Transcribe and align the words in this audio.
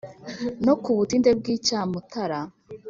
no 0.65 0.73
ku 0.83 0.89
butinde 0.97 1.29
bw’icya 1.39 1.79
mutara 1.91 2.39